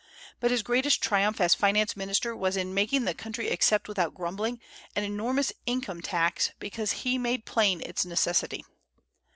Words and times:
But 0.39 0.49
his 0.49 0.63
greatest 0.63 1.03
triumph 1.03 1.39
as 1.39 1.53
finance 1.53 1.95
minister 1.95 2.35
was 2.35 2.57
in 2.57 2.73
making 2.73 3.05
the 3.05 3.13
country 3.13 3.49
accept 3.49 3.87
without 3.87 4.15
grumbling 4.15 4.59
an 4.95 5.03
enormous 5.03 5.53
income 5.67 6.01
tax 6.01 6.49
because 6.57 7.03
he 7.05 7.19
made 7.19 7.45
plain 7.45 7.81
its 7.81 8.03
necessity. 8.03 8.65